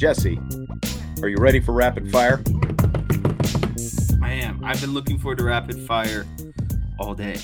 [0.00, 0.40] Jesse,
[1.20, 2.42] are you ready for rapid fire?
[4.22, 4.64] I am.
[4.64, 6.26] I've been looking forward to rapid fire
[6.98, 7.36] all day.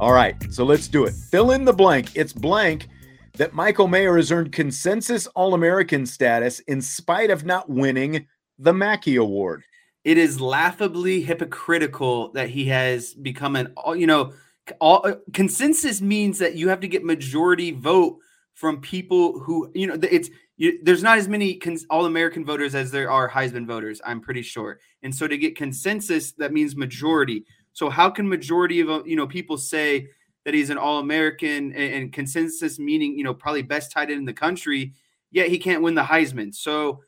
[0.00, 1.12] All right, so let's do it.
[1.12, 2.16] Fill in the blank.
[2.16, 2.88] It's blank
[3.36, 8.26] that Michael Mayer has earned consensus All American status in spite of not winning
[8.58, 9.64] the Mackey Award.
[10.02, 14.32] It is laughably hypocritical that he has become an all, you know,
[14.80, 18.16] all uh, consensus means that you have to get majority vote
[18.54, 22.74] from people who, you know, it's you, there's not as many cons- all American voters
[22.74, 24.80] as there are Heisman voters, I'm pretty sure.
[25.02, 27.44] And so to get consensus, that means majority.
[27.72, 30.08] So how can majority of you know people say
[30.44, 34.18] that he's an All American and, and, consensus meaning you know probably best tight end
[34.18, 34.94] in the country,
[35.30, 36.52] yet he can't win the Heisman?
[36.52, 37.02] So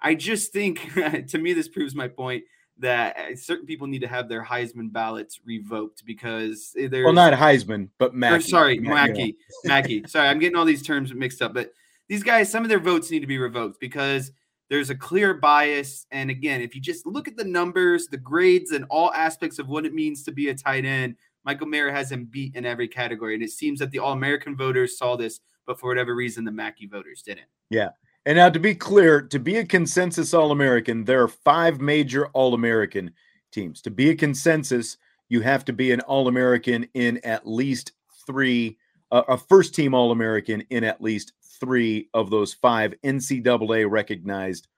[0.00, 0.92] I just think
[1.28, 2.42] to me this proves my point
[2.78, 7.32] that uh, certain people need to have their Heisman ballots revoked because there's well not
[7.34, 8.42] Heisman but Mackey.
[8.42, 10.04] sorry, Mackey, Mackey.
[10.08, 11.72] Sorry, I'm getting all these terms mixed up, but
[12.08, 14.30] these guys, some of their votes need to be revoked because
[14.68, 16.06] there's a clear bias.
[16.10, 19.68] And again, if you just look at the numbers, the grades, and all aspects of
[19.68, 22.88] what it means to be a tight end, Michael Mayer has him beat in every
[22.88, 23.34] category.
[23.34, 26.50] And it seems that the All American voters saw this, but for whatever reason, the
[26.50, 27.46] Mackey voters didn't.
[27.70, 27.90] Yeah.
[28.24, 32.26] And now to be clear, to be a consensus All American, there are five major
[32.28, 33.12] All American
[33.52, 33.80] teams.
[33.82, 34.96] To be a consensus,
[35.28, 37.92] you have to be an All American in at least
[38.26, 38.76] three,
[39.12, 44.68] uh, a first team All American in at least three of those five NCAA recognized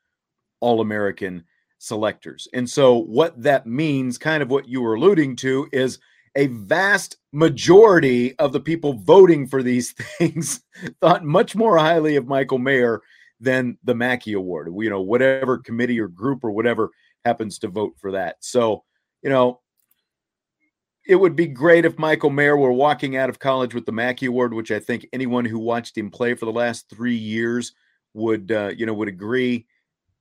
[0.61, 1.44] All American
[1.78, 2.49] selectors.
[2.53, 5.99] And so, what that means, kind of what you were alluding to, is
[6.37, 10.62] a vast majority of the people voting for these things
[11.00, 13.00] thought much more highly of Michael Mayer
[13.41, 14.72] than the Mackey Award.
[14.77, 16.91] You know, whatever committee or group or whatever
[17.25, 18.37] happens to vote for that.
[18.41, 18.84] So,
[19.22, 19.60] you know,
[21.08, 24.26] it would be great if Michael Mayer were walking out of college with the Mackey
[24.26, 27.72] Award, which I think anyone who watched him play for the last three years
[28.12, 29.66] would, uh, you know, would agree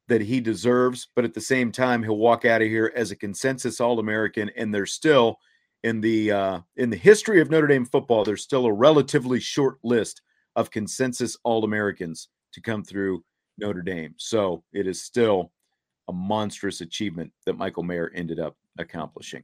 [0.08, 1.10] that he deserves.
[1.14, 4.74] But at the same time, he'll walk out of here as a consensus All-American, and
[4.74, 5.38] there's still
[5.84, 9.78] in the uh, in the history of Notre Dame football, there's still a relatively short
[9.84, 10.22] list
[10.56, 13.24] of consensus All-Americans to come through
[13.58, 14.16] Notre Dame.
[14.18, 15.52] So it is still
[16.08, 19.44] a monstrous achievement that Michael Mayer ended up accomplishing.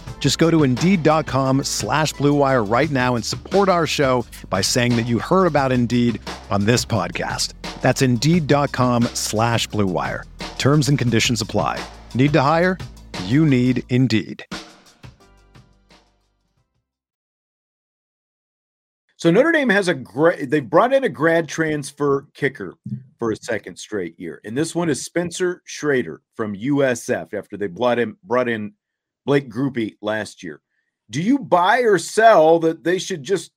[0.21, 5.07] Just go to Indeed.com slash BlueWire right now and support our show by saying that
[5.07, 6.21] you heard about Indeed
[6.51, 7.53] on this podcast.
[7.81, 10.23] That's Indeed.com slash BlueWire.
[10.59, 11.83] Terms and conditions apply.
[12.13, 12.77] Need to hire?
[13.25, 14.45] You need Indeed.
[19.17, 20.49] So Notre Dame has a great.
[20.49, 22.73] They brought in a grad transfer kicker
[23.19, 27.31] for a second straight year, and this one is Spencer Schrader from USF.
[27.31, 28.73] After they brought in brought in
[29.25, 30.61] Blake Grupe last year,
[31.09, 33.51] do you buy or sell that they should just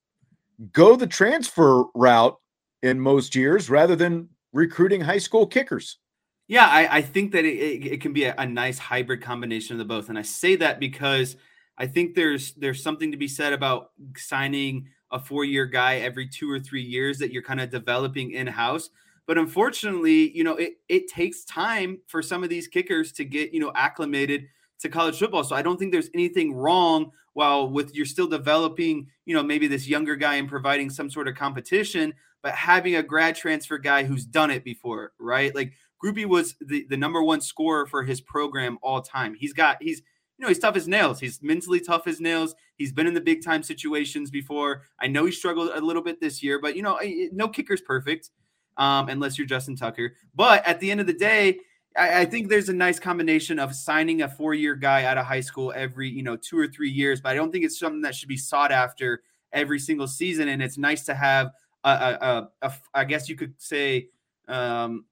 [0.72, 2.38] go the transfer route
[2.82, 5.99] in most years rather than recruiting high school kickers?
[6.46, 9.75] Yeah, I, I think that it, it, it can be a, a nice hybrid combination
[9.75, 11.37] of the both, and I say that because
[11.78, 16.28] I think there's there's something to be said about signing a four year guy every
[16.28, 18.90] two or three years that you're kind of developing in house.
[19.26, 23.55] But unfortunately, you know, it, it takes time for some of these kickers to get,
[23.55, 24.49] you know, acclimated
[24.84, 25.42] to college football.
[25.42, 29.66] So I don't think there's anything wrong while with you're still developing, you know, maybe
[29.66, 34.04] this younger guy and providing some sort of competition, but having a grad transfer guy
[34.04, 35.54] who's done it before, right?
[35.54, 35.72] Like
[36.02, 39.34] Grupe was the, the number one scorer for his program all time.
[39.34, 40.02] He's got he's
[40.38, 41.20] you know, he's tough as nails.
[41.20, 42.56] He's mentally tough as nails.
[42.76, 44.82] He's been in the big time situations before.
[45.00, 46.98] I know he struggled a little bit this year, but you know,
[47.32, 48.30] no kicker's perfect
[48.76, 50.14] um, unless you're Justin Tucker.
[50.34, 51.58] But at the end of the day,
[51.96, 55.26] I, I think there's a nice combination of signing a four year guy out of
[55.26, 57.20] high school every, you know, two or three years.
[57.20, 60.49] But I don't think it's something that should be sought after every single season.
[60.49, 61.52] And it's nice to have
[61.85, 64.08] a, a, a, a I guess you could say,
[64.49, 65.05] um,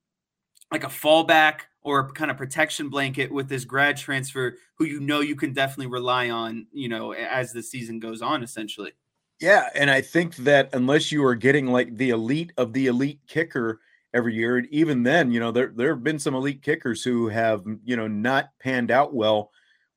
[0.71, 5.21] like a fallback or kind of protection blanket with this grad transfer who you know
[5.21, 8.93] you can definitely rely on, you know, as the season goes on, essentially.
[9.41, 9.69] Yeah.
[9.75, 13.81] And I think that unless you are getting like the elite of the elite kicker
[14.15, 17.29] every year, and even then, you know, there, there have been some elite kickers who
[17.29, 19.51] have, you know, not panned out well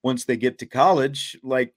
[0.03, 1.37] once they get to college.
[1.43, 1.73] Like,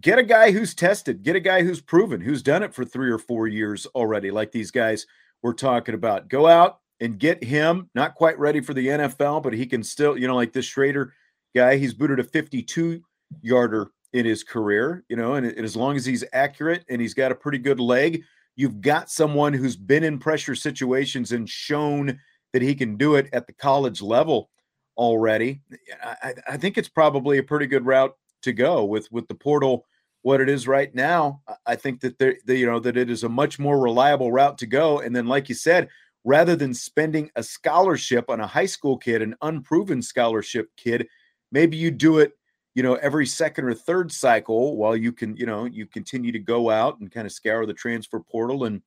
[0.00, 3.10] get a guy who's tested, get a guy who's proven, who's done it for three
[3.10, 5.06] or four years already, like these guys
[5.42, 6.28] we're talking about.
[6.28, 10.16] Go out, and get him not quite ready for the NFL, but he can still,
[10.16, 11.12] you know, like this Schrader
[11.54, 13.02] guy, he's booted a 52
[13.42, 17.14] yarder in his career, you know, and, and, as long as he's accurate and he's
[17.14, 18.22] got a pretty good leg,
[18.56, 22.18] you've got someone who's been in pressure situations and shown
[22.52, 24.50] that he can do it at the college level
[24.96, 25.60] already.
[26.02, 29.86] I, I think it's probably a pretty good route to go with with the portal
[30.22, 31.42] what it is right now.
[31.66, 34.66] I think that there, you know, that it is a much more reliable route to
[34.66, 35.00] go.
[35.00, 35.88] And then, like you said,
[36.24, 41.06] rather than spending a scholarship on a high school kid, an unproven scholarship kid,
[41.52, 42.32] maybe you do it,
[42.74, 46.38] you know, every second or third cycle while you can, you know, you continue to
[46.38, 48.82] go out and kind of scour the transfer portal and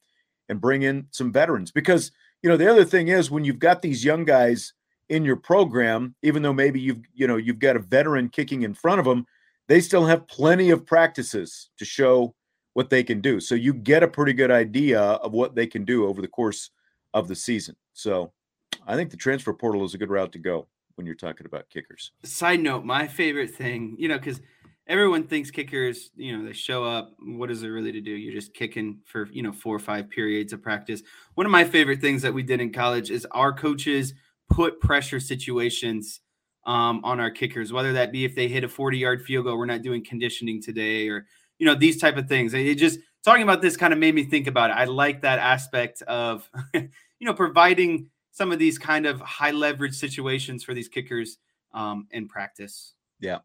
[0.49, 1.71] and bring in some veterans.
[1.71, 2.11] Because
[2.41, 4.73] you know the other thing is when you've got these young guys
[5.09, 8.73] in your program even though maybe you've you know you've got a veteran kicking in
[8.73, 9.25] front of them
[9.67, 12.33] they still have plenty of practices to show
[12.73, 13.39] what they can do.
[13.39, 16.69] So you get a pretty good idea of what they can do over the course
[17.13, 17.75] of the season.
[17.93, 18.31] So
[18.85, 21.69] I think the transfer portal is a good route to go when you're talking about
[21.69, 22.11] kickers.
[22.23, 24.41] Side note, my favorite thing, you know, because
[24.87, 27.13] everyone thinks kickers, you know, they show up.
[27.19, 28.11] What is it really to do?
[28.11, 31.03] You're just kicking for, you know, four or five periods of practice.
[31.35, 34.13] One of my favorite things that we did in college is our coaches
[34.49, 36.21] put pressure situations
[36.65, 39.57] um, on our kickers, whether that be if they hit a 40 yard field goal,
[39.57, 41.25] we're not doing conditioning today, or,
[41.59, 42.53] you know, these type of things.
[42.53, 44.73] It just, talking about this kind of made me think about it.
[44.73, 46.89] I like that aspect of, you
[47.21, 51.39] know, providing some of these kind of high leverage situations for these kickers
[51.73, 52.93] um, in practice.
[53.19, 53.39] Yeah.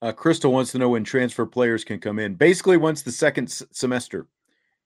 [0.00, 2.36] Uh, Crystal wants to know when transfer players can come in.
[2.36, 4.28] Basically, once the second s- semester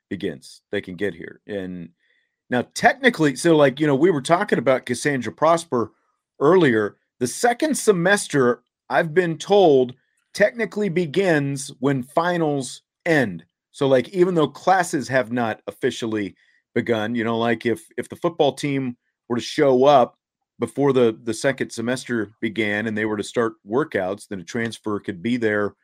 [0.08, 1.42] begins, they can get here.
[1.46, 1.90] And
[2.48, 5.92] now, technically, so like, you know, we were talking about Cassandre Prosper
[6.40, 6.96] earlier.
[7.20, 9.94] The second semester, I've been told,
[10.32, 13.44] technically begins when finals end.
[13.72, 16.34] So like even though classes have not officially
[16.74, 18.96] begun, you know, like if if the football team
[19.32, 20.18] were to show up
[20.58, 25.00] before the the second semester began and they were to start workouts, then a transfer
[25.00, 25.74] could be there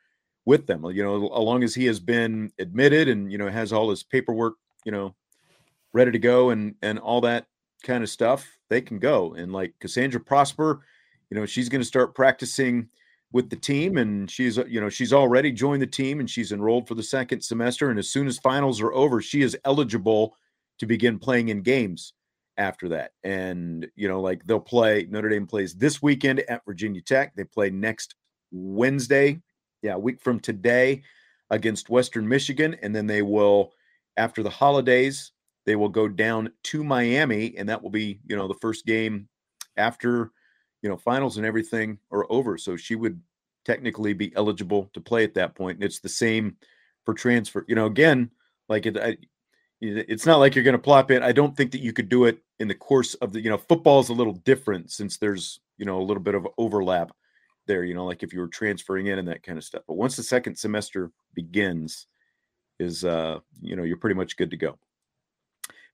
[0.45, 0.85] with them.
[0.85, 4.03] You know, as long as he has been admitted and you know has all his
[4.03, 4.53] paperwork,
[4.85, 5.15] you know,
[5.93, 7.47] ready to go and and all that
[7.83, 9.33] kind of stuff, they can go.
[9.33, 10.81] And like Cassandre Prosper,
[11.31, 12.87] you know, she's going to start practicing
[13.31, 16.87] with the team and she's you know she's already joined the team and she's enrolled
[16.87, 20.35] for the second semester and as soon as finals are over she is eligible
[20.79, 22.13] to begin playing in games
[22.59, 27.01] after that and you know like they'll play Notre Dame plays this weekend at Virginia
[27.01, 28.15] Tech they play next
[28.51, 29.41] Wednesday
[29.81, 31.01] yeah a week from today
[31.49, 33.71] against Western Michigan and then they will
[34.17, 35.31] after the holidays
[35.65, 39.27] they will go down to Miami and that will be you know the first game
[39.77, 40.31] after
[40.81, 42.57] you know, finals and everything are over.
[42.57, 43.19] So she would
[43.65, 45.77] technically be eligible to play at that point.
[45.77, 46.57] And it's the same
[47.05, 47.65] for transfer.
[47.67, 48.31] You know, again,
[48.67, 49.17] like it, I,
[49.81, 51.23] it's not like you're going to plop in.
[51.23, 53.57] I don't think that you could do it in the course of the, you know,
[53.57, 57.11] football is a little different since there's, you know, a little bit of overlap
[57.65, 59.83] there, you know, like if you were transferring in and that kind of stuff.
[59.87, 62.07] But once the second semester begins,
[62.79, 64.77] is uh, you know, you're pretty much good to go.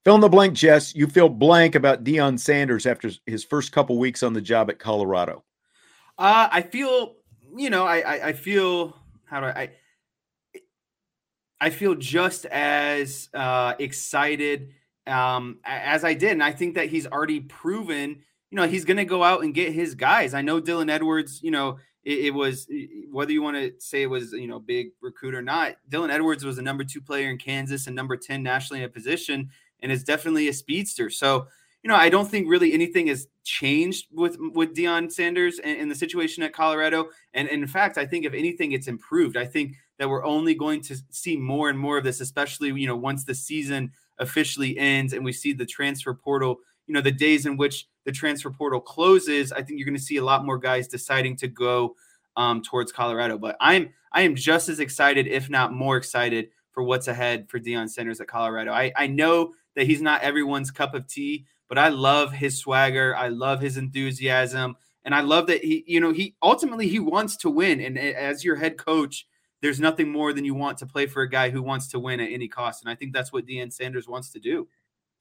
[0.03, 0.95] Fill in the blank, Jess.
[0.95, 4.77] You feel blank about Deion Sanders after his first couple weeks on the job at
[4.77, 5.43] Colorado.
[6.17, 7.15] Uh, I feel,
[7.55, 9.69] you know, I, I, I feel how do I, I
[11.59, 14.74] I feel just as uh, excited
[15.07, 18.21] um, as I did, and I think that he's already proven.
[18.51, 20.33] You know, he's going to go out and get his guys.
[20.33, 21.41] I know Dylan Edwards.
[21.43, 22.67] You know, it, it was
[23.12, 25.75] whether you want to say it was you know big recruit or not.
[25.89, 28.91] Dylan Edwards was the number two player in Kansas and number ten nationally in a
[28.91, 29.50] position,
[29.81, 31.09] and is definitely a speedster.
[31.09, 31.47] So
[31.85, 35.91] you know, I don't think really anything has changed with with Deion Sanders and, and
[35.91, 37.09] the situation at Colorado.
[37.35, 39.38] And, and in fact, I think if anything, it's improved.
[39.38, 42.87] I think that we're only going to see more and more of this, especially you
[42.87, 46.57] know once the season officially ends and we see the transfer portal.
[46.87, 50.03] You know, the days in which the transfer portal closes, I think you're going to
[50.03, 51.95] see a lot more guys deciding to go
[52.37, 53.37] um, towards Colorado.
[53.37, 57.59] But I'm I am just as excited, if not more excited, for what's ahead for
[57.59, 58.71] Deion Sanders at Colorado.
[58.71, 63.15] I, I know that he's not everyone's cup of tea, but I love his swagger.
[63.15, 64.75] I love his enthusiasm.
[65.05, 67.79] And I love that he, you know, he ultimately he wants to win.
[67.79, 69.25] And as your head coach,
[69.62, 72.19] there's nothing more than you want to play for a guy who wants to win
[72.19, 72.83] at any cost.
[72.83, 74.67] And I think that's what Deion Sanders wants to do.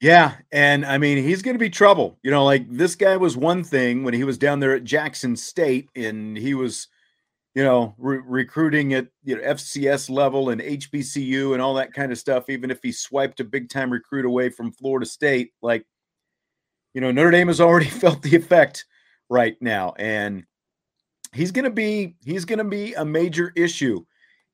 [0.01, 2.19] Yeah, and I mean he's going to be trouble.
[2.21, 5.35] You know, like this guy was one thing when he was down there at Jackson
[5.35, 6.89] State, and he was,
[7.53, 12.11] you know, re- recruiting at you know FCS level and HBCU and all that kind
[12.11, 12.49] of stuff.
[12.49, 15.85] Even if he swiped a big time recruit away from Florida State, like,
[16.93, 18.85] you know, Notre Dame has already felt the effect
[19.29, 20.43] right now, and
[21.31, 24.03] he's going to be he's going to be a major issue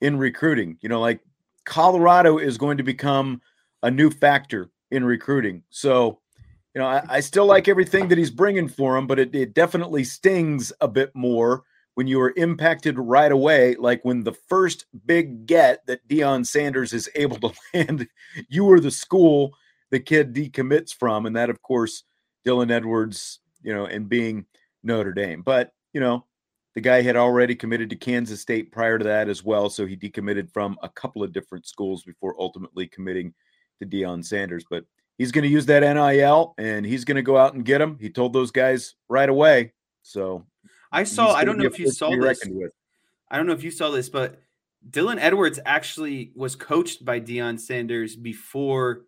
[0.02, 0.78] in recruiting.
[0.82, 1.22] You know, like
[1.66, 3.42] Colorado is going to become
[3.84, 5.64] a new factor in recruiting.
[5.70, 6.20] So,
[6.76, 9.54] you know, I, I still like everything that he's bringing for him, but it, it
[9.54, 11.64] definitely stings a bit more
[11.96, 13.76] when you are impacted right away.
[13.76, 18.08] Like when the first big get that Deion Sanders is able to land,
[18.50, 19.54] you are the school
[19.92, 21.26] the kid decommits from.
[21.26, 22.04] And that, of course,
[22.46, 24.46] Dylan Edwards, you know, and being
[24.84, 25.42] Notre Dame.
[25.42, 26.26] But, you know,
[26.76, 29.70] the guy had already committed to Kansas State prior to that as well.
[29.70, 33.34] So he decommitted from a couple of different schools before ultimately committing
[33.80, 34.64] to Deion Sanders.
[34.70, 34.86] But
[35.18, 37.98] he's going to use that NIL and he's going to go out and get him.
[38.00, 39.74] He told those guys right away.
[40.02, 40.46] So
[40.92, 42.42] I saw, I don't know if you saw this.
[43.30, 44.42] I don't know if you saw this, but
[44.90, 49.04] Dylan Edwards actually was coached by Deion Sanders before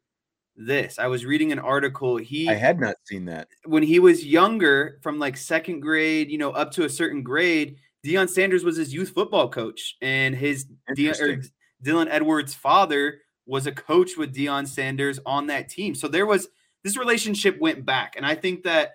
[0.55, 0.99] this.
[0.99, 2.17] I was reading an article.
[2.17, 3.47] He I had not seen that.
[3.65, 7.77] When he was younger, from like second grade, you know, up to a certain grade,
[8.05, 11.45] Deion Sanders was his youth football coach, and his Deion,
[11.83, 15.95] Dylan Edwards' father was a coach with Deion Sanders on that team.
[15.95, 16.47] So there was
[16.83, 18.91] this relationship went back, and I think that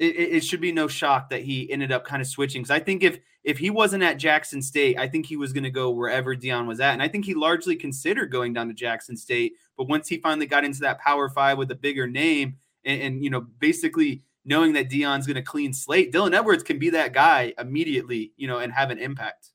[0.00, 2.62] it, it should be no shock that he ended up kind of switching.
[2.62, 5.64] Because I think if if he wasn't at Jackson State, I think he was going
[5.64, 8.74] to go wherever Deion was at, and I think he largely considered going down to
[8.74, 9.54] Jackson State.
[9.76, 13.24] But once he finally got into that Power Five with a bigger name, and, and
[13.24, 17.12] you know, basically knowing that Deion's going to clean slate, Dylan Edwards can be that
[17.12, 19.50] guy immediately, you know, and have an impact.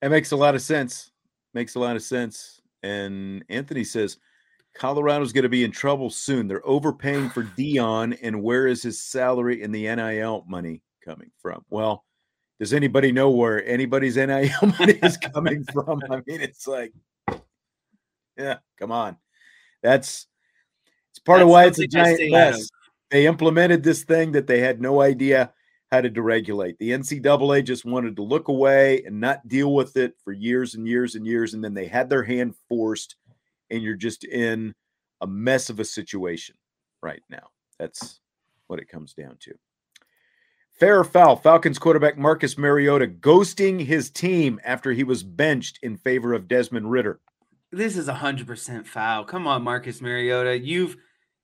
[0.00, 1.10] It makes a lot of sense.
[1.52, 2.60] Makes a lot of sense.
[2.82, 4.18] And Anthony says
[4.78, 6.48] Colorado's going to be in trouble soon.
[6.48, 11.64] They're overpaying for Deion, and where is his salary and the NIL money coming from?
[11.70, 12.04] Well,
[12.58, 16.00] does anybody know where anybody's NIL money is coming from?
[16.10, 16.92] I mean, it's like,
[18.36, 19.16] yeah, come on.
[19.82, 20.26] That's
[21.10, 22.68] it's part That's of why it's a giant mess.
[23.10, 25.52] They implemented this thing that they had no idea
[25.92, 26.76] how to deregulate.
[26.78, 30.86] The NCAA just wanted to look away and not deal with it for years and
[30.86, 33.14] years and years, and then they had their hand forced
[33.70, 34.74] and you're just in
[35.20, 36.54] a mess of a situation
[37.02, 37.48] right now.
[37.78, 38.20] That's
[38.66, 39.54] what it comes down to.
[40.72, 45.96] Fair or foul, Falcons quarterback Marcus Mariota ghosting his team after he was benched in
[45.96, 47.20] favor of Desmond Ridder.
[47.72, 49.24] This is 100% foul.
[49.24, 50.58] Come on, Marcus Mariota.
[50.58, 50.96] You've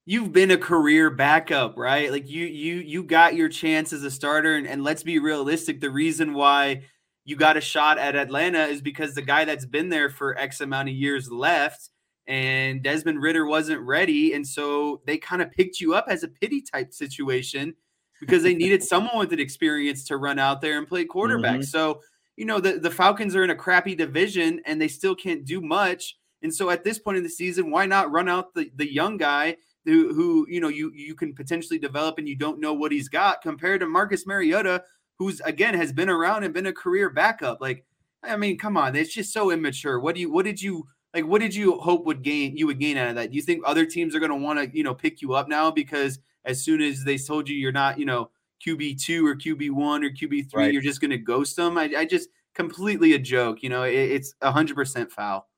[0.05, 2.11] you've been a career backup, right?
[2.11, 5.81] Like you you you got your chance as a starter and, and let's be realistic,
[5.81, 6.83] the reason why
[7.25, 10.61] you got a shot at Atlanta is because the guy that's been there for X
[10.61, 11.89] amount of years left
[12.27, 14.35] and Desmond Ridder wasn't ready.
[14.35, 17.75] And so they kind of picked you up as a pity type situation
[18.21, 21.61] because they needed someone with an experience to run out there and play quarterback.
[21.61, 21.63] Mm-hmm.
[21.63, 22.01] So,
[22.37, 25.61] you know, the, the Falcons are in a crappy division and they still can't do
[25.61, 26.17] much.
[26.43, 29.17] And so at this point in the season, why not run out the, the young
[29.17, 32.93] guy who, who, you know, you, you can potentially develop and you don't know what
[32.93, 34.83] he's got compared to Marcus Mariota,
[35.19, 37.61] who's again has been around and been a career backup.
[37.61, 37.85] Like,
[38.23, 39.99] I mean, come on, it's just so immature.
[39.99, 42.79] What do you, what did you, like what did you hope would gain you would
[42.79, 43.31] gain out of that?
[43.31, 45.49] Do you think other teams are going to want to you know pick you up
[45.49, 48.31] now because as soon as they told you you're not you know
[48.67, 50.73] QB two or QB one or QB three, right.
[50.73, 51.77] you're just going to ghost them?
[51.77, 53.63] I, I, just completely a joke.
[53.63, 55.49] You know, it, it's hundred percent foul.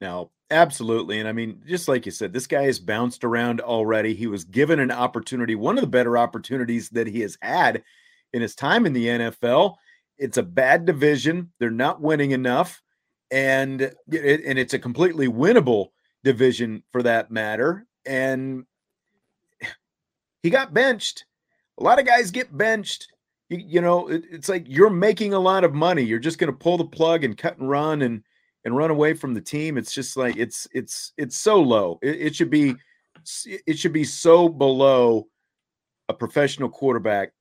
[0.00, 1.18] Now absolutely.
[1.20, 4.14] And I mean, just like you said, this guy has bounced around already.
[4.14, 7.82] He was given an opportunity, one of the better opportunities that he has had
[8.32, 9.76] in his time in the NFL.
[10.18, 11.52] It's a bad division.
[11.58, 12.82] They're not winning enough.
[13.30, 15.88] And it, and it's a completely winnable
[16.24, 17.86] division for that matter.
[18.04, 18.64] And
[20.42, 21.24] he got benched.
[21.78, 23.08] A lot of guys get benched.
[23.48, 26.02] You, you know, it, it's like you're making a lot of money.
[26.02, 28.22] You're just going to pull the plug and cut and run and
[28.64, 29.78] and run away from the team.
[29.78, 31.98] It's just like it's it's it's so low.
[32.02, 32.74] It, it should be
[33.66, 35.28] it should be so below
[36.08, 37.32] a professional quarterback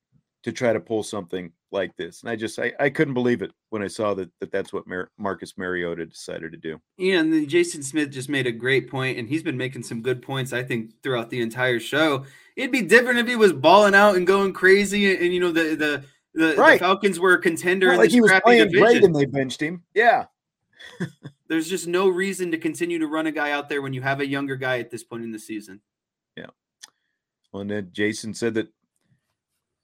[0.44, 2.22] to try to pull something like this.
[2.22, 4.88] And I just I, I couldn't believe it when I saw that, that that's what
[4.88, 6.80] Mar- Marcus Mariota decided to do.
[6.98, 10.02] Yeah, and then Jason Smith just made a great point, and he's been making some
[10.02, 12.26] good points I think throughout the entire show.
[12.56, 15.52] It'd be different if he was balling out and going crazy, and, and you know
[15.52, 16.74] the the the, right.
[16.74, 18.84] the, Falcons were a contender Not in like he was playing division.
[18.84, 19.84] great and they benched him.
[19.94, 20.26] Yeah.
[21.48, 24.20] There's just no reason to continue to run a guy out there when you have
[24.20, 25.82] a younger guy at this point in the season.
[26.38, 26.46] Yeah.
[27.52, 28.68] Well, and then Jason said that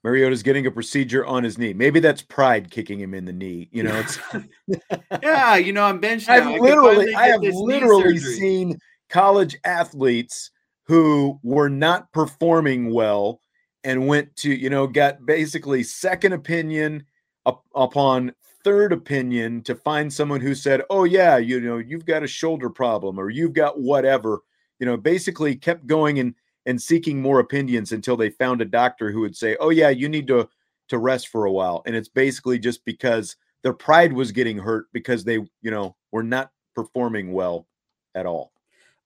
[0.06, 1.72] Mariota's getting a procedure on his knee.
[1.72, 3.68] Maybe that's pride kicking him in the knee.
[3.72, 4.20] You know, it's
[5.20, 5.56] yeah.
[5.56, 6.28] You know, I'm benched.
[6.28, 8.78] I've literally, I have literally seen
[9.10, 10.52] college athletes
[10.84, 13.40] who were not performing well
[13.82, 17.04] and went to, you know, got basically second opinion
[17.44, 18.32] up, upon
[18.62, 22.70] third opinion to find someone who said, "Oh yeah, you know, you've got a shoulder
[22.70, 24.38] problem or you've got whatever."
[24.78, 26.36] You know, basically kept going and
[26.66, 30.08] and seeking more opinions until they found a doctor who would say, "Oh yeah, you
[30.08, 30.48] need to
[30.88, 34.86] to rest for a while." And it's basically just because their pride was getting hurt
[34.92, 37.66] because they, you know, were not performing well
[38.14, 38.52] at all.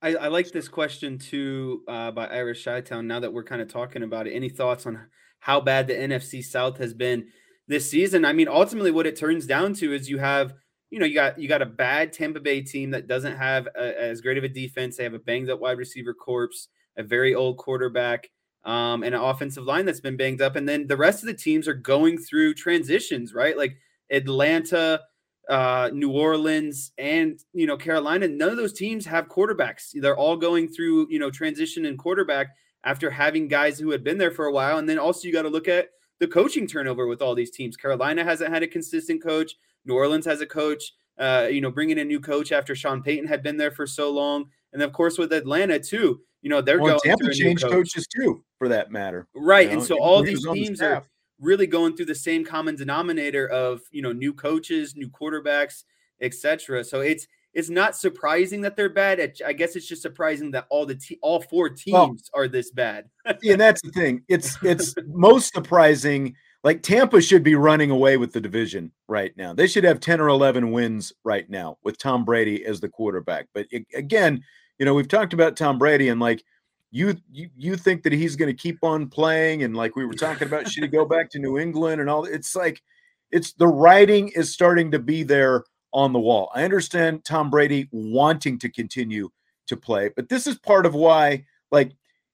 [0.02, 3.06] I, I like this question too uh, by Irish Shytown.
[3.06, 5.06] Now that we're kind of talking about it, any thoughts on
[5.38, 7.28] how bad the NFC South has been?
[7.70, 8.24] this season.
[8.24, 10.54] I mean, ultimately, what it turns down to is you have,
[10.90, 14.02] you know, you got you got a bad Tampa Bay team that doesn't have a,
[14.02, 14.96] as great of a defense.
[14.96, 18.30] They have a banged up wide receiver corpse, a very old quarterback,
[18.64, 20.56] um, and an offensive line that's been banged up.
[20.56, 23.56] And then the rest of the teams are going through transitions, right?
[23.56, 23.76] Like
[24.10, 25.00] Atlanta,
[25.48, 28.28] uh, New Orleans, and you know Carolina.
[28.28, 29.90] None of those teams have quarterbacks.
[29.94, 32.48] They're all going through you know transition in quarterback
[32.84, 34.78] after having guys who had been there for a while.
[34.78, 37.76] And then also you got to look at the coaching turnover with all these teams.
[37.76, 39.54] Carolina hasn't had a consistent coach.
[39.84, 40.92] New Orleans has a coach.
[41.18, 44.10] Uh, you know, bringing a new coach after Sean Payton had been there for so
[44.10, 46.20] long, and of course with Atlanta too.
[46.42, 47.16] You know, they're well, going.
[47.18, 47.72] Tampa changed coach.
[47.72, 49.26] coaches too, for that matter.
[49.34, 49.78] Right, you know?
[49.78, 51.02] and so all these teams the are
[51.40, 55.84] really going through the same common denominator of you know new coaches, new quarterbacks,
[56.20, 56.84] etc.
[56.84, 59.34] So it's it's not surprising that they're bad.
[59.44, 62.70] I guess it's just surprising that all the te- all four teams well, are this
[62.70, 63.06] bad.
[63.42, 64.22] yeah, and that's the thing.
[64.28, 66.34] It's it's most surprising.
[66.62, 69.54] Like Tampa should be running away with the division right now.
[69.54, 73.46] They should have 10 or 11 wins right now with Tom Brady as the quarterback.
[73.54, 74.44] But it, again,
[74.80, 76.42] you know, we've talked about Tom Brady and like
[76.90, 80.14] you you, you think that he's going to keep on playing and like we were
[80.14, 82.82] talking about should he go back to New England and all it's like
[83.30, 86.50] it's the writing is starting to be there on the wall.
[86.54, 89.30] I understand Tom Brady wanting to continue
[89.66, 91.92] to play, but this is part of why, like,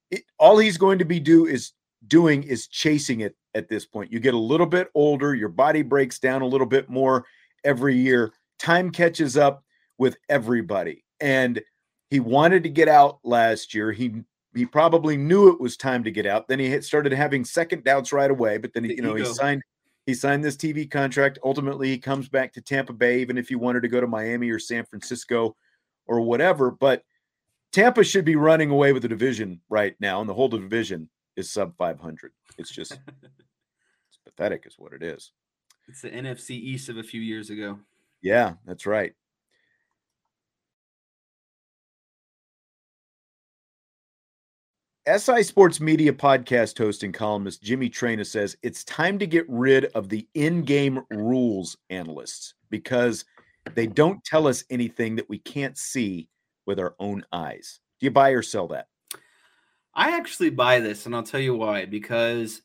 [0.09, 1.73] it, all he's going to be do is
[2.07, 4.11] doing is chasing it at this point.
[4.11, 7.25] You get a little bit older, your body breaks down a little bit more
[7.63, 8.33] every year.
[8.57, 9.63] Time catches up
[9.97, 11.61] with everybody, and
[12.09, 13.91] he wanted to get out last year.
[13.91, 14.23] He
[14.55, 16.47] he probably knew it was time to get out.
[16.47, 18.57] Then he started having second doubts right away.
[18.57, 19.61] But then he, you know, he signed
[20.05, 21.37] he signed this TV contract.
[21.43, 24.49] Ultimately, he comes back to Tampa Bay, even if he wanted to go to Miami
[24.49, 25.55] or San Francisco
[26.07, 26.71] or whatever.
[26.71, 27.03] But
[27.71, 31.51] Tampa should be running away with the division right now, and the whole division is
[31.51, 32.31] sub 500.
[32.57, 32.93] It's just
[33.23, 35.33] it's pathetic, is what it is.
[35.89, 37.79] It's the NFC East of a few years ago.
[38.21, 39.13] Yeah, that's right.
[45.07, 49.85] SI Sports Media podcast host and columnist Jimmy Traina says it's time to get rid
[49.95, 53.23] of the in game rules analysts because
[53.73, 56.27] they don't tell us anything that we can't see
[56.65, 57.79] with our own eyes.
[58.01, 58.87] Do you buy or sell that?
[59.93, 61.85] I actually buy this, and I'll tell you why.
[61.85, 62.61] Because,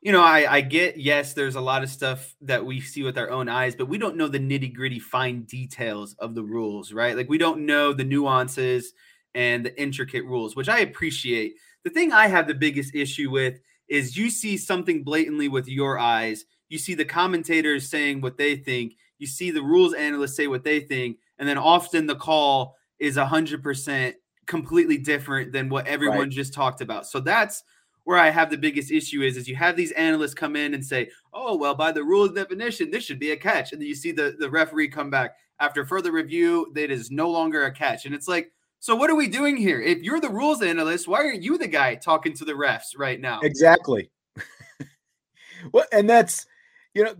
[0.00, 3.18] you know, I, I get, yes, there's a lot of stuff that we see with
[3.18, 6.92] our own eyes, but we don't know the nitty gritty fine details of the rules,
[6.92, 7.16] right?
[7.16, 8.92] Like, we don't know the nuances
[9.34, 13.60] and the intricate rules, which I appreciate the thing I have the biggest issue with
[13.88, 16.44] is you see something blatantly with your eyes.
[16.68, 18.94] You see the commentators saying what they think.
[19.18, 21.18] You see the rules analysts say what they think.
[21.38, 24.14] And then often the call is 100%
[24.46, 26.30] completely different than what everyone right.
[26.30, 27.06] just talked about.
[27.06, 27.62] So that's
[28.04, 30.84] where I have the biggest issue is is you have these analysts come in and
[30.84, 33.94] say, "Oh, well, by the rules definition, this should be a catch," and then you
[33.94, 38.06] see the the referee come back after further review that is no longer a catch,
[38.06, 38.50] and it's like,
[38.82, 39.80] so what are we doing here?
[39.80, 43.20] If you're the rules analyst, why aren't you the guy talking to the refs right
[43.20, 43.38] now?
[43.40, 44.10] Exactly.
[45.72, 46.46] well, and that's
[46.92, 47.14] you know,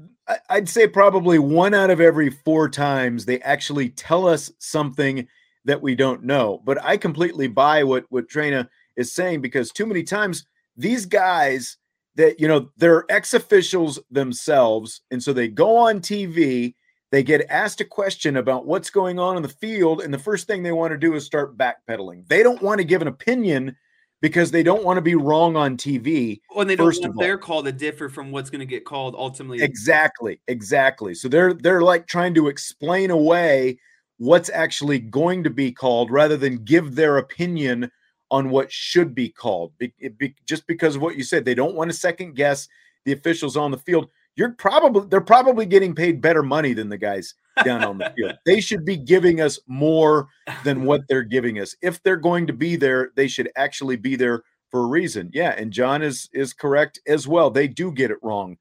[0.50, 5.28] I'd say probably one out of every four times they actually tell us something
[5.64, 6.60] that we don't know.
[6.64, 10.44] But I completely buy what what Traina is saying because too many times
[10.76, 11.76] these guys
[12.16, 16.74] that you know they're ex officials themselves, and so they go on TV.
[17.12, 20.46] They get asked a question about what's going on in the field, and the first
[20.46, 22.26] thing they want to do is start backpedaling.
[22.26, 23.76] They don't want to give an opinion
[24.22, 26.40] because they don't want to be wrong on TV.
[26.54, 29.62] When they don't want their call to differ from what's going to get called ultimately.
[29.62, 31.14] Exactly, exactly.
[31.14, 33.78] So they're they're like trying to explain away
[34.16, 37.90] what's actually going to be called rather than give their opinion
[38.30, 39.72] on what should be called.
[39.76, 42.68] Be, be, just because of what you said, they don't want to second guess
[43.04, 44.08] the officials on the field.
[44.34, 48.34] You're probably they're probably getting paid better money than the guys down on the field.
[48.46, 50.28] They should be giving us more
[50.64, 51.76] than what they're giving us.
[51.82, 55.30] If they're going to be there, they should actually be there for a reason.
[55.34, 57.50] Yeah, and John is is correct as well.
[57.50, 58.56] They do get it wrong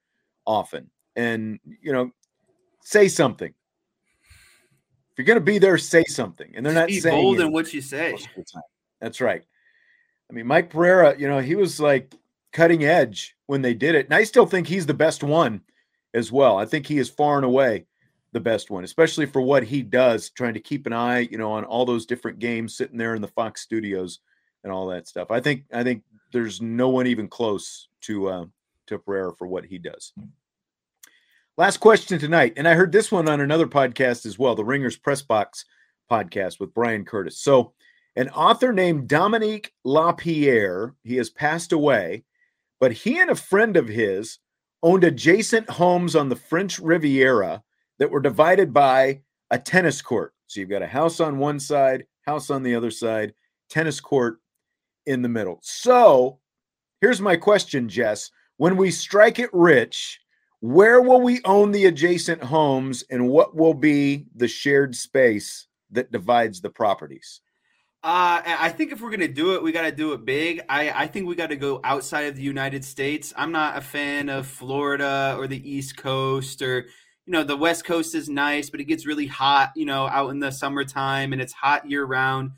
[0.45, 0.89] often.
[1.15, 2.11] And you know,
[2.83, 3.53] say something.
[5.11, 6.53] If you're going to be there, say something.
[6.55, 8.17] And they're not be saying bold in what you say.
[9.01, 9.43] That's right.
[10.29, 12.15] I mean, Mike Pereira, you know, he was like
[12.51, 14.05] cutting edge when they did it.
[14.05, 15.61] And I still think he's the best one
[16.13, 16.57] as well.
[16.57, 17.85] I think he is far and away
[18.33, 21.51] the best one, especially for what he does, trying to keep an eye, you know,
[21.51, 24.19] on all those different games sitting there in the Fox studios
[24.63, 25.31] and all that stuff.
[25.31, 28.45] I think I think there's no one even close to uh,
[28.87, 30.13] to Pereira for what he does.
[31.57, 34.97] Last question tonight, and I heard this one on another podcast as well, the Ringers
[34.97, 35.65] Press Box
[36.09, 37.39] podcast with Bryan Curtis.
[37.39, 37.73] So,
[38.15, 42.23] an author named Dominique Lapierre, he has passed away,
[42.81, 44.39] but he and a friend of his
[44.83, 47.63] owned adjacent homes on the French Riviera
[47.99, 50.33] that were divided by a tennis court.
[50.47, 53.35] So you've got a house on one side, house on the other side,
[53.69, 54.39] tennis court
[55.05, 55.59] in the middle.
[55.61, 56.39] So
[57.01, 58.31] here's my question, Jess.
[58.57, 60.19] When we strike it rich,
[60.59, 66.11] where will we own the adjacent homes and what will be the shared space that
[66.11, 67.41] divides the properties?
[68.03, 70.61] Uh, I think if we're gonna do it, we got to do it big.
[70.67, 73.31] I, I think we got to go outside of the United States.
[73.37, 76.87] I'm not a fan of Florida or the East Coast or
[77.25, 80.29] you know the west coast is nice but it gets really hot you know out
[80.29, 82.51] in the summertime and it's hot year round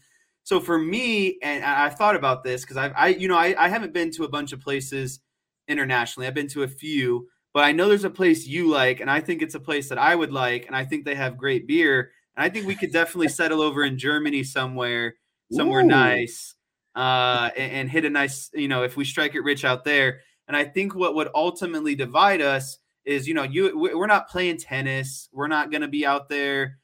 [0.44, 3.68] so for me and i've thought about this because I've, i you know I, I
[3.68, 5.20] haven't been to a bunch of places
[5.68, 9.12] internationally i've been to a few but i know there's a place you like and
[9.12, 11.68] i think it's a place that i would like and i think they have great
[11.68, 15.16] beer and i think we could definitely settle over in germany somewhere
[15.54, 15.88] somewhere Ooh.
[15.88, 16.56] nice
[16.96, 20.20] uh, and, and hit a nice you know if we strike it rich out there
[20.48, 24.58] and i think what would ultimately divide us is you know you we're not playing
[24.58, 25.30] tennis.
[25.32, 26.80] We're not going to be out there.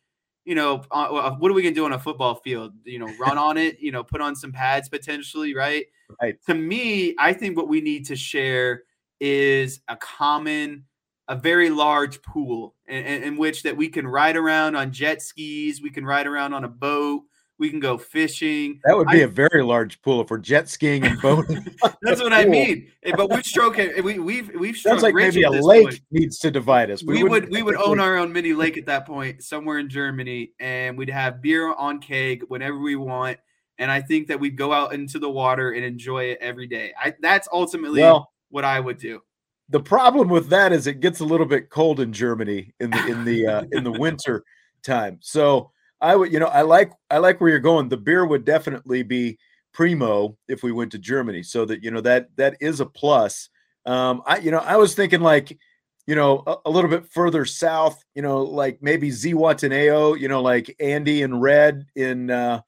[0.46, 2.74] You know, uh, what are we going to do on a football field?
[2.84, 3.80] You know, run on it.
[3.80, 5.86] You know, put on some pads potentially, right?
[6.22, 6.38] Right.
[6.48, 8.84] To me, I think what we need to share
[9.20, 10.86] is a common,
[11.28, 15.22] a very large pool in, in, in which that we can ride around on jet
[15.22, 15.82] skis.
[15.82, 17.24] We can ride around on a boat.
[17.60, 18.80] We can go fishing.
[18.86, 21.66] That would be I, a very large pool if we're jet skiing and boating.
[22.02, 22.90] That's what I mean.
[23.04, 24.02] Eh, but we stroke it.
[24.02, 26.02] We, we've we've sounds like maybe a lake point.
[26.10, 27.04] needs to divide us.
[27.04, 29.90] We, we would we would own our own mini lake at that point somewhere in
[29.90, 33.38] Germany, and we'd have beer on keg whenever we want.
[33.78, 36.94] And I think that we'd go out into the water and enjoy it every day.
[36.98, 39.22] I, that's ultimately well, what I would do.
[39.68, 43.06] The problem with that is it gets a little bit cold in Germany in the
[43.08, 44.46] in the uh, in the winter
[44.82, 45.18] time.
[45.22, 47.90] So I would, you know, I like I like where you're going.
[47.90, 49.38] The beer would definitely be
[49.74, 53.50] primo if we went to Germany, so that you know that that is a plus.
[53.86, 55.58] Um, I, you know, I was thinking like,
[56.06, 60.42] you know, a, a little bit further south, you know, like maybe Zihuatanejo, you know,
[60.42, 62.62] like Andy and Red in uh,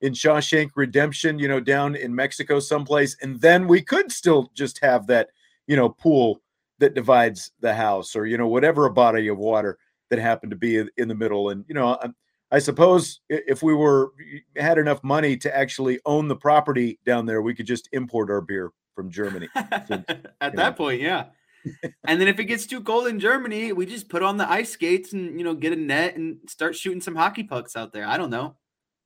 [0.00, 4.78] in Shawshank Redemption, you know, down in Mexico someplace, and then we could still just
[4.78, 5.28] have that,
[5.66, 6.40] you know, pool
[6.78, 10.56] that divides the house, or you know, whatever a body of water that happened to
[10.56, 11.98] be in, in the middle, and you know.
[12.00, 12.14] I'm,
[12.50, 14.12] I suppose if we were
[14.56, 18.40] had enough money to actually own the property down there, we could just import our
[18.40, 19.48] beer from Germany.
[19.86, 20.06] Since,
[20.40, 20.72] At that know.
[20.72, 21.26] point, yeah.
[22.06, 24.70] and then if it gets too cold in Germany, we just put on the ice
[24.70, 28.06] skates and you know get a net and start shooting some hockey pucks out there.
[28.06, 28.56] I don't know.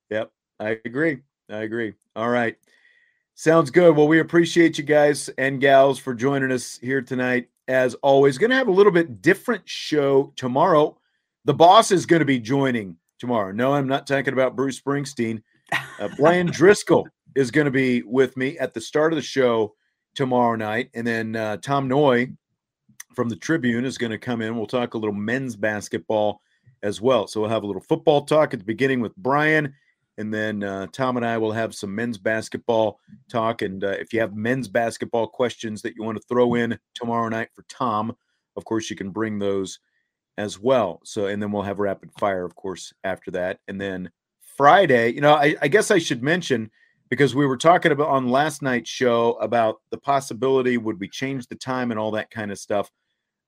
[0.09, 1.19] Yep, I agree.
[1.49, 1.93] I agree.
[2.15, 2.55] All right.
[3.35, 3.95] Sounds good.
[3.95, 7.49] Well, we appreciate you guys and gals for joining us here tonight.
[7.67, 10.97] As always, going to have a little bit different show tomorrow.
[11.45, 13.53] The boss is going to be joining tomorrow.
[13.53, 15.41] No, I'm not talking about Bruce Springsteen.
[15.71, 17.07] Uh, Brian Driscoll
[17.37, 19.75] is going to be with me at the start of the show
[20.13, 20.89] tomorrow night.
[20.93, 22.35] And then uh, Tom Noie
[23.15, 24.57] from the Tribune is going to come in.
[24.57, 26.41] We'll talk a little men's basketball
[26.83, 27.25] as well.
[27.25, 29.73] So we'll have a little football talk at the beginning with Brian.
[30.17, 32.99] And then uh, Tom and I will have some men's basketball
[33.31, 33.61] talk.
[33.61, 37.29] And uh, if you have men's basketball questions that you want to throw in tomorrow
[37.29, 38.13] night for Tom,
[38.57, 39.79] of course, you can bring those
[40.37, 40.99] as well.
[41.03, 43.59] So, and then we'll have rapid fire, of course, after that.
[43.67, 44.09] And then
[44.57, 46.69] Friday, you know, I, I guess I should mention
[47.09, 51.47] because we were talking about on last night's show about the possibility would we change
[51.47, 52.89] the time and all that kind of stuff.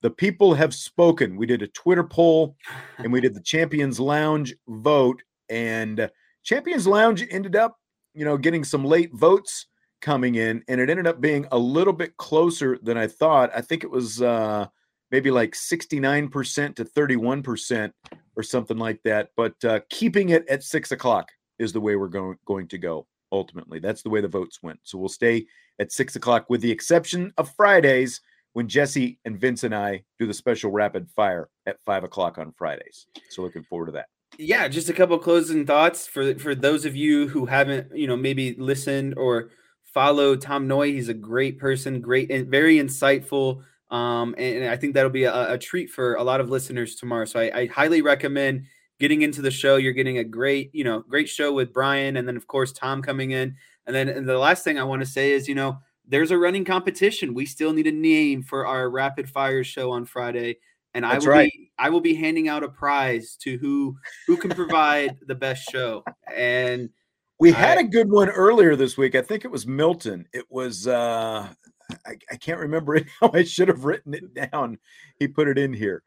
[0.01, 1.35] The people have spoken.
[1.35, 2.55] We did a Twitter poll
[2.99, 6.09] and we did the Champions Lounge vote, and
[6.43, 7.79] Champions Lounge ended up,
[8.13, 9.65] you know, getting some late votes
[10.01, 13.49] coming in, and it ended up being a little bit closer than I thought.
[13.55, 14.67] I think it was uh
[15.11, 17.91] maybe like 69% to 31%
[18.35, 19.29] or something like that.
[19.35, 23.07] But uh, keeping it at six o'clock is the way we're going, going to go
[23.31, 23.79] ultimately.
[23.79, 24.79] That's the way the votes went.
[24.83, 25.45] So we'll stay
[25.79, 28.21] at six o'clock with the exception of Fridays
[28.53, 32.53] when Jesse and Vince and I do the special rapid fire at five o'clock on
[32.57, 33.07] Fridays.
[33.29, 34.07] So looking forward to that.
[34.37, 38.17] Yeah, just a couple closing thoughts for for those of you who haven't, you know,
[38.17, 39.49] maybe listened or
[39.93, 40.93] followed Tom Noie.
[40.93, 45.25] He's a great person, great and very insightful um, and, and, I think that'll be
[45.25, 47.25] a, a, treat for a lot of listeners tomorrow.
[47.25, 48.65] So I, I, highly recommend
[48.99, 49.75] getting into the show.
[49.75, 53.03] You're getting a great, you know, great show with Brian, and then of course Tom
[53.03, 53.55] coming in.
[53.85, 56.37] And then and the last thing I want to say is, you know, there's a
[56.37, 57.33] running competition.
[57.35, 60.57] We still need a name for our rapid fire show on Friday,
[60.95, 61.51] and That's I will right.
[61.53, 65.69] be I will be handing out a prize to who who can provide the best
[65.69, 66.03] show.
[66.33, 66.89] And
[67.39, 69.13] we had a good one earlier this week.
[69.13, 70.27] I think it was Milton.
[70.33, 71.49] It was uh
[72.05, 73.31] I, I can't remember it now.
[73.33, 74.77] I should have written it down.
[75.19, 76.03] He put it in here,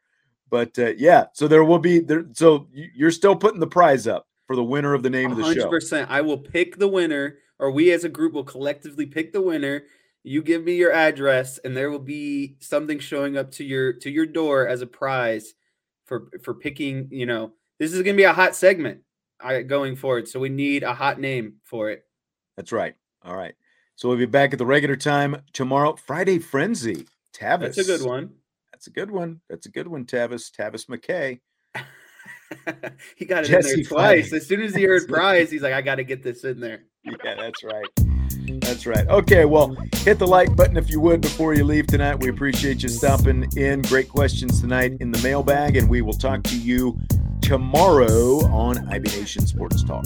[0.49, 1.25] but uh, yeah.
[1.33, 2.25] So there will be there.
[2.33, 5.31] So you're still putting the prize up for the winner of the name 100%.
[5.31, 5.69] of the show.
[5.69, 6.09] percent.
[6.09, 9.83] I will pick the winner, or we as a group will collectively pick the winner.
[10.23, 14.09] You give me your address, and there will be something showing up to your to
[14.09, 15.53] your door as a prize
[16.05, 17.07] for for picking.
[17.11, 19.01] You know, this is going to be a hot segment
[19.67, 22.03] going forward, so we need a hot name for it.
[22.57, 22.95] That's right.
[23.23, 23.55] All right.
[23.99, 25.93] So we'll be back at the regular time tomorrow.
[25.97, 27.05] Friday Frenzy.
[27.35, 27.75] Tavis.
[27.75, 28.29] That's a good one.
[28.71, 29.41] That's a good one.
[29.49, 30.49] That's a good one, Tavis.
[30.57, 31.41] Tavis McKay.
[33.17, 34.31] he got it Jesse in there twice.
[34.31, 36.83] As soon as he heard prize, he's like, I got to get this in there.
[37.25, 38.61] Yeah, that's right.
[38.61, 39.07] That's right.
[39.07, 42.15] Okay, well, hit the like button if you would before you leave tonight.
[42.21, 43.81] We appreciate you stopping in.
[43.81, 46.97] Great questions tonight in the mailbag, and we will talk to you
[47.41, 50.05] tomorrow on IB Nation Sports Talk.